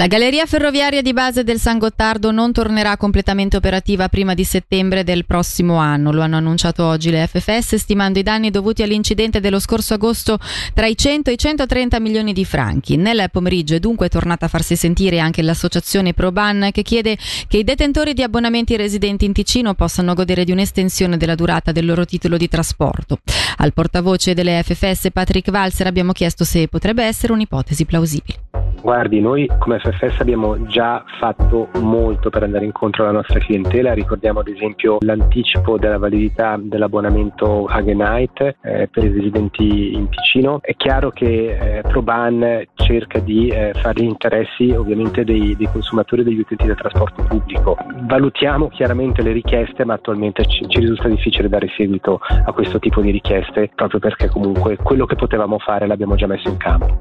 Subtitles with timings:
[0.00, 5.04] La galleria ferroviaria di base del San Gottardo non tornerà completamente operativa prima di settembre
[5.04, 6.10] del prossimo anno.
[6.10, 10.38] Lo hanno annunciato oggi le FFS, stimando i danni dovuti all'incidente dello scorso agosto
[10.72, 12.96] tra i 100 e i 130 milioni di franchi.
[12.96, 17.64] Nel pomeriggio è dunque tornata a farsi sentire anche l'associazione ProBan che chiede che i
[17.64, 22.38] detentori di abbonamenti residenti in Ticino possano godere di un'estensione della durata del loro titolo
[22.38, 23.18] di trasporto.
[23.58, 28.49] Al portavoce delle FFS Patrick Valser abbiamo chiesto se potrebbe essere un'ipotesi plausibile.
[28.82, 34.40] Guardi, noi come FFS abbiamo già fatto molto per andare incontro alla nostra clientela, ricordiamo
[34.40, 40.60] ad esempio l'anticipo della validità dell'abbonamento Hagenite eh, per i residenti in Ticino.
[40.62, 46.22] È chiaro che eh, ProBan cerca di eh, fare gli interessi ovviamente dei, dei, consumatori
[46.22, 47.76] e degli utenti del trasporto pubblico.
[48.04, 53.02] Valutiamo chiaramente le richieste, ma attualmente ci, ci risulta difficile dare seguito a questo tipo
[53.02, 57.00] di richieste, proprio perché comunque quello che potevamo fare l'abbiamo già messo in campo.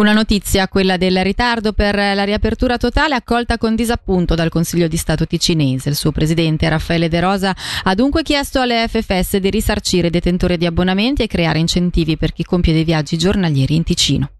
[0.00, 4.96] Una notizia, quella del ritardo per la riapertura totale, accolta con disappunto dal Consiglio di
[4.96, 5.90] Stato ticinese.
[5.90, 10.56] Il suo presidente Raffaele De Rosa ha dunque chiesto alle FFS di risarcire i detentori
[10.56, 14.30] di abbonamenti e creare incentivi per chi compie dei viaggi giornalieri in Ticino.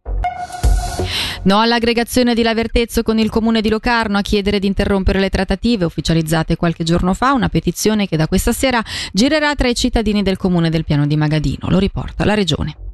[1.42, 5.84] No all'aggregazione di Lavertezzo con il comune di Locarno a chiedere di interrompere le trattative
[5.84, 10.38] ufficializzate qualche giorno fa, una petizione che da questa sera girerà tra i cittadini del
[10.38, 11.68] comune del piano di Magadino.
[11.68, 12.88] Lo riporta la regione.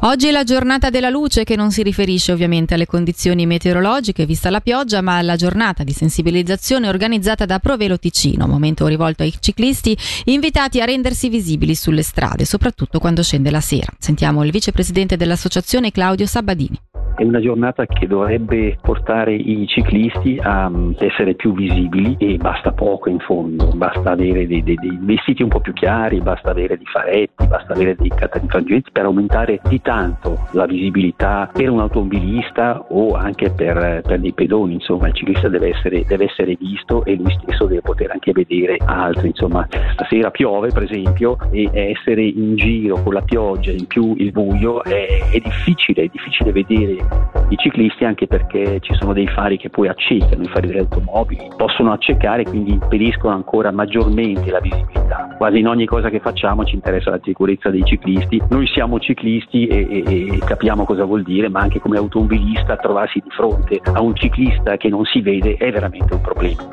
[0.00, 4.50] Oggi è la giornata della luce che non si riferisce ovviamente alle condizioni meteorologiche vista
[4.50, 9.96] la pioggia, ma alla giornata di sensibilizzazione organizzata da Provelo Ticino, momento rivolto ai ciclisti
[10.24, 13.90] invitati a rendersi visibili sulle strade, soprattutto quando scende la sera.
[13.98, 16.78] Sentiamo il vicepresidente dell'associazione Claudio Sabadini.
[17.16, 22.72] È una giornata che dovrebbe portare i ciclisti a mm, essere più visibili e basta
[22.72, 26.76] poco in fondo, basta avere dei, dei, dei vestiti un po' più chiari, basta avere
[26.76, 32.84] dei faretti, basta avere dei catalifrangenti per aumentare di tanto la visibilità per un automobilista
[32.90, 37.14] o anche per, per dei pedoni, insomma il ciclista deve essere, deve essere, visto e
[37.14, 42.56] lui stesso deve poter anche vedere altri, insomma stasera piove per esempio e essere in
[42.56, 46.05] giro con la pioggia in più il buio è, è difficile,
[46.48, 50.48] è difficile vedere i ciclisti anche perché ci sono dei fari che poi accecano, i
[50.48, 55.34] fari delle automobili, possono accecare e quindi impediscono ancora maggiormente la visibilità.
[55.36, 58.42] Quasi in ogni cosa che facciamo ci interessa la sicurezza dei ciclisti.
[58.50, 63.20] Noi siamo ciclisti e, e, e capiamo cosa vuol dire, ma anche come automobilista trovarsi
[63.22, 66.68] di fronte a un ciclista che non si vede è veramente un problema.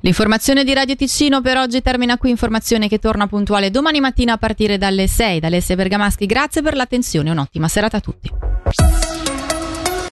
[0.00, 4.36] L'informazione di Radio Ticino per oggi termina qui, informazione che torna puntuale domani mattina a
[4.36, 6.26] partire dalle 6 dalle 6 Bergamaschi.
[6.26, 8.30] Grazie per l'attenzione, un'ottima serata a tutti.